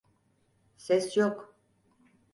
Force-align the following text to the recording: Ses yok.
Ses 0.77 1.15
yok. 1.17 1.53